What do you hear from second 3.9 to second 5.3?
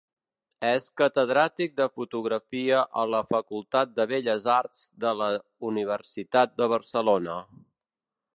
de Belles Arts de